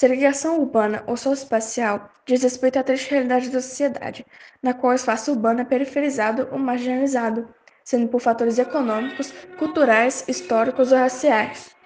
Segregação 0.00 0.58
urbana 0.58 1.04
ou 1.06 1.14
socioespacial 1.14 2.08
diz 2.24 2.42
respeito 2.42 2.78
à 2.78 2.82
triste 2.82 3.10
realidade 3.10 3.50
da 3.50 3.60
sociedade, 3.60 4.24
na 4.62 4.72
qual 4.72 4.92
o 4.92 4.96
espaço 4.96 5.30
urbano 5.30 5.60
é 5.60 5.64
periferizado 5.64 6.48
ou 6.50 6.58
marginalizado, 6.58 7.46
sendo 7.84 8.08
por 8.08 8.18
fatores 8.18 8.58
econômicos, 8.58 9.30
culturais, 9.58 10.24
históricos 10.26 10.90
ou 10.90 10.96
raciais. 10.96 11.76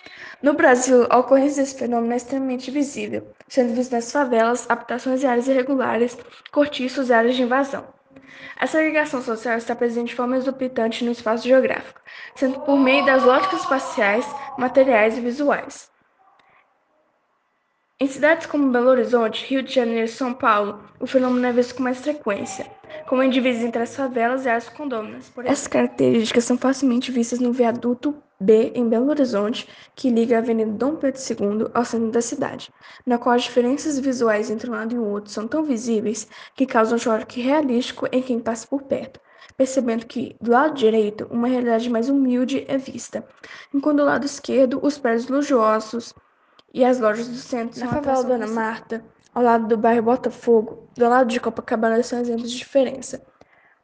No 0.40 0.54
Brasil, 0.54 1.08
a 1.10 1.18
ocorrência 1.18 1.64
desse 1.64 1.76
fenômeno 1.76 2.12
é 2.12 2.16
extremamente 2.16 2.70
visível, 2.70 3.26
sendo 3.48 3.74
visto 3.74 3.90
nas 3.90 4.12
favelas, 4.12 4.64
habitações 4.68 5.24
e 5.24 5.26
áreas 5.26 5.48
irregulares, 5.48 6.16
cortiços 6.52 7.08
e 7.08 7.12
áreas 7.12 7.34
de 7.34 7.42
invasão. 7.42 7.84
A 8.56 8.68
segregação 8.68 9.22
social 9.22 9.58
está 9.58 9.74
presente 9.74 10.10
de 10.10 10.14
forma 10.14 10.36
exorbitante 10.36 11.04
no 11.04 11.10
espaço 11.10 11.48
geográfico, 11.48 12.00
sendo 12.36 12.60
por 12.60 12.78
meio 12.78 13.04
das 13.04 13.24
lógicas 13.24 13.62
espaciais, 13.62 14.24
materiais 14.56 15.18
e 15.18 15.20
visuais. 15.20 15.92
Em 18.04 18.06
cidades 18.06 18.44
como 18.44 18.70
Belo 18.70 18.90
Horizonte, 18.90 19.46
Rio 19.46 19.62
de 19.62 19.72
Janeiro 19.72 20.04
e 20.04 20.08
São 20.08 20.34
Paulo, 20.34 20.78
o 21.00 21.06
fenômeno 21.06 21.46
é 21.46 21.52
visto 21.52 21.74
com 21.74 21.82
mais 21.82 22.00
frequência, 22.00 22.70
como 23.08 23.22
em 23.22 23.30
divisões 23.30 23.64
entre 23.64 23.82
as 23.82 23.96
favelas 23.96 24.44
e 24.44 24.50
as 24.50 24.68
condôminas. 24.68 25.32
Essas 25.42 25.66
características 25.66 26.44
são 26.44 26.58
facilmente 26.58 27.10
vistas 27.10 27.40
no 27.40 27.50
viaduto 27.50 28.14
B 28.38 28.72
em 28.74 28.86
Belo 28.86 29.08
Horizonte, 29.08 29.66
que 29.96 30.10
liga 30.10 30.36
a 30.36 30.40
Avenida 30.40 30.70
Dom 30.72 30.96
Pedro 30.96 31.18
II 31.18 31.70
ao 31.72 31.82
centro 31.86 32.10
da 32.10 32.20
cidade, 32.20 32.70
na 33.06 33.16
qual 33.16 33.34
as 33.34 33.44
diferenças 33.44 33.98
visuais 33.98 34.50
entre 34.50 34.68
um 34.68 34.74
lado 34.74 34.94
e 34.94 34.98
o 34.98 35.06
outro 35.06 35.30
são 35.30 35.48
tão 35.48 35.64
visíveis 35.64 36.28
que 36.54 36.66
causam 36.66 36.96
um 36.96 37.00
choque 37.00 37.40
realístico 37.40 38.06
em 38.12 38.20
quem 38.20 38.38
passa 38.38 38.66
por 38.66 38.82
perto, 38.82 39.18
percebendo 39.56 40.04
que, 40.04 40.36
do 40.42 40.50
lado 40.50 40.74
direito, 40.74 41.26
uma 41.30 41.48
realidade 41.48 41.88
mais 41.88 42.10
humilde 42.10 42.66
é 42.68 42.76
vista, 42.76 43.26
enquanto 43.72 43.96
do 43.96 44.04
lado 44.04 44.26
esquerdo, 44.26 44.78
os 44.82 44.98
prédios 44.98 45.26
luxuosos 45.28 46.12
e 46.74 46.84
as 46.84 46.98
lojas 46.98 47.28
do 47.28 47.36
centro. 47.36 47.78
Na 47.78 47.88
favela 47.88 48.24
Dona 48.24 48.48
Marta, 48.48 49.04
ao 49.32 49.42
lado 49.42 49.68
do 49.68 49.78
bairro 49.78 50.02
Botafogo, 50.02 50.88
do 50.96 51.08
lado 51.08 51.28
de 51.28 51.38
Copacabana, 51.38 52.02
são 52.02 52.20
exemplos 52.20 52.50
de 52.50 52.58
diferença. 52.58 53.22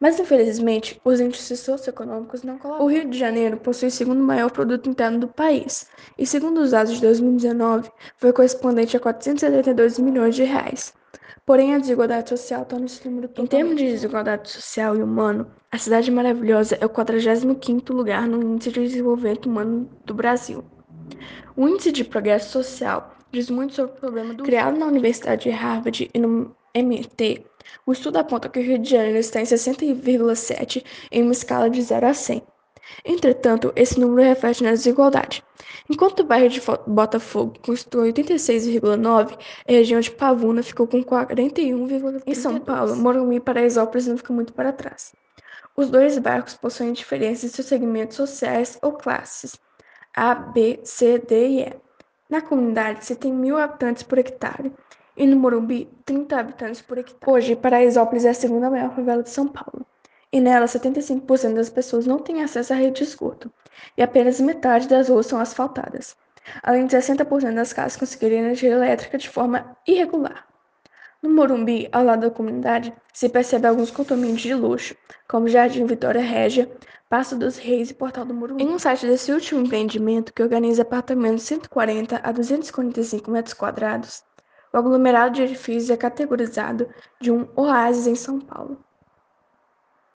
Mas, 0.00 0.18
infelizmente, 0.18 1.00
os 1.04 1.20
índices 1.20 1.60
socioeconômicos 1.60 2.42
não 2.42 2.58
colaboram. 2.58 2.86
O 2.86 2.88
Rio 2.88 3.08
de 3.08 3.18
Janeiro 3.18 3.58
possui 3.58 3.88
o 3.88 3.92
segundo 3.92 4.22
maior 4.22 4.50
produto 4.50 4.88
interno 4.88 5.20
do 5.20 5.28
país, 5.28 5.86
e 6.18 6.26
segundo 6.26 6.58
os 6.58 6.72
dados 6.72 6.94
de 6.94 7.00
2019, 7.02 7.90
foi 8.16 8.32
correspondente 8.32 8.96
a 8.96 9.00
472 9.00 9.98
milhões 9.98 10.34
de 10.34 10.42
reais. 10.42 10.92
Porém, 11.44 11.74
a 11.74 11.78
desigualdade 11.78 12.30
social 12.30 12.64
torna 12.64 12.86
esse 12.86 13.06
número 13.06 13.28
totalmente... 13.28 13.54
Em 13.54 13.58
termos 13.58 13.76
de 13.76 13.86
desigualdade 13.92 14.50
social 14.50 14.96
e 14.96 15.02
humano, 15.02 15.50
a 15.70 15.78
Cidade 15.78 16.10
Maravilhosa 16.10 16.78
é 16.80 16.86
o 16.86 16.90
45º 16.90 17.92
lugar 17.92 18.26
no 18.26 18.42
Índice 18.42 18.72
de 18.72 18.80
Desenvolvimento 18.80 19.46
Humano 19.46 19.90
do 20.04 20.14
Brasil. 20.14 20.64
O 21.56 21.68
Índice 21.68 21.92
de 21.92 22.04
Progresso 22.04 22.50
Social 22.50 23.14
diz 23.30 23.50
muito 23.50 23.74
sobre 23.74 23.92
o 23.92 24.00
problema 24.00 24.34
do. 24.34 24.44
Criado 24.44 24.78
na 24.78 24.86
Universidade 24.86 25.44
de 25.44 25.50
Harvard 25.50 26.10
e 26.12 26.18
no 26.18 26.54
MIT, 26.74 27.44
o 27.86 27.92
estudo 27.92 28.18
aponta 28.18 28.48
que 28.48 28.58
o 28.58 28.62
Rio 28.62 28.78
de 28.78 28.90
Janeiro 28.90 29.18
está 29.18 29.40
em 29.40 29.44
60,7 29.44 30.84
em 31.10 31.22
uma 31.22 31.32
escala 31.32 31.68
de 31.68 31.82
0 31.82 32.06
a 32.06 32.14
100. 32.14 32.42
Entretanto, 33.04 33.72
esse 33.76 34.00
número 34.00 34.26
reflete 34.26 34.64
na 34.64 34.70
desigualdade. 34.70 35.44
Enquanto 35.88 36.20
o 36.20 36.24
bairro 36.24 36.48
de 36.48 36.60
Botafogo 36.86 37.54
constitui 37.62 38.12
86,9, 38.12 39.38
a 39.68 39.72
região 39.72 40.00
de 40.00 40.10
Pavuna 40.10 40.62
ficou 40.62 40.86
com 40.86 41.02
41,32. 41.02 42.22
Em 42.26 42.34
São 42.34 42.58
Paulo, 42.58 42.96
Morumbi 42.96 43.36
e 43.36 43.40
Paraisópolis 43.40 44.06
não 44.06 44.16
ficam 44.16 44.34
muito 44.34 44.52
para 44.52 44.72
trás. 44.72 45.14
Os 45.76 45.88
dois 45.88 46.18
bairros 46.18 46.54
possuem 46.54 46.92
diferenças 46.92 47.44
em 47.44 47.48
seus 47.48 47.68
segmentos 47.68 48.16
sociais 48.16 48.78
ou 48.82 48.92
classes. 48.92 49.58
A, 50.14 50.34
B, 50.34 50.80
C, 50.84 51.18
D 51.18 51.48
e 51.48 51.60
E. 51.62 51.72
Na 52.28 52.40
comunidade, 52.40 53.04
se 53.04 53.16
tem 53.16 53.32
mil 53.32 53.56
habitantes 53.56 54.02
por 54.02 54.18
hectare 54.18 54.72
e 55.16 55.26
no 55.26 55.36
Morumbi, 55.36 55.88
30 56.04 56.38
habitantes 56.38 56.82
por 56.82 56.98
hectare. 56.98 57.32
Hoje, 57.32 57.56
Paraisópolis 57.56 58.24
é 58.24 58.30
a 58.30 58.34
segunda 58.34 58.70
maior 58.70 58.94
favela 58.94 59.22
de 59.22 59.30
São 59.30 59.48
Paulo. 59.48 59.86
E 60.32 60.40
nela, 60.40 60.66
75% 60.66 61.54
das 61.54 61.70
pessoas 61.70 62.06
não 62.06 62.18
têm 62.18 62.42
acesso 62.42 62.72
à 62.72 62.76
rede 62.76 62.98
de 62.98 63.04
esgoto, 63.04 63.52
e 63.96 64.02
apenas 64.02 64.40
metade 64.40 64.88
das 64.88 65.08
ruas 65.08 65.26
são 65.26 65.40
asfaltadas. 65.40 66.16
Além 66.62 66.86
de 66.86 66.96
60% 66.96 67.54
das 67.54 67.72
casas 67.72 67.96
conseguirem 67.96 68.38
energia 68.38 68.70
elétrica 68.70 69.18
de 69.18 69.28
forma 69.28 69.76
irregular. 69.86 70.49
No 71.22 71.28
Morumbi, 71.28 71.86
ao 71.92 72.02
lado 72.02 72.22
da 72.22 72.30
comunidade, 72.30 72.94
se 73.12 73.28
percebe 73.28 73.66
alguns 73.66 73.90
condomínios 73.90 74.40
de 74.40 74.54
luxo, 74.54 74.96
como 75.28 75.48
Jardim 75.48 75.84
Vitória 75.84 76.22
Régia, 76.22 76.70
Passo 77.10 77.36
dos 77.36 77.58
Reis 77.58 77.90
e 77.90 77.94
Portal 77.94 78.24
do 78.24 78.32
Morumbi. 78.32 78.62
Em 78.62 78.68
um 78.68 78.78
site 78.78 79.06
desse 79.06 79.30
último 79.30 79.60
empreendimento, 79.60 80.32
que 80.32 80.42
organiza 80.42 80.80
apartamentos 80.80 81.42
de 81.42 81.48
140 81.48 82.20
a 82.22 82.32
245 82.32 83.30
metros 83.30 83.52
quadrados, 83.52 84.24
o 84.72 84.78
aglomerado 84.78 85.34
de 85.34 85.42
edifícios 85.42 85.90
é 85.90 85.96
categorizado 85.96 86.88
de 87.20 87.30
um 87.30 87.46
oásis 87.54 88.06
em 88.06 88.14
São 88.14 88.40
Paulo. 88.40 88.82